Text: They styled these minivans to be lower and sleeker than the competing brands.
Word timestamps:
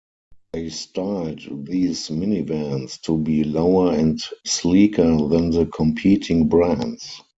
They 0.53 0.69
styled 0.69 1.41
these 1.67 2.09
minivans 2.09 2.99
to 3.03 3.19
be 3.19 3.43
lower 3.43 3.93
and 3.93 4.19
sleeker 4.43 5.27
than 5.27 5.51
the 5.51 5.67
competing 5.67 6.47
brands. 6.47 7.21